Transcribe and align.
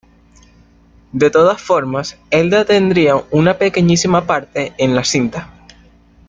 De 1.11 1.29
todas 1.29 1.61
formas 1.61 2.17
Elda 2.31 2.65
tendría 2.65 3.17
una 3.29 3.59
pequeñísima 3.59 4.25
parte 4.25 4.73
en 4.79 4.95
la 4.95 5.03
cinta. 5.03 5.53